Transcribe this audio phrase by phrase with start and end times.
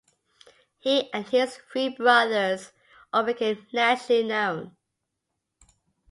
[0.79, 2.71] He and his three brothers
[3.13, 4.75] all became nationally known.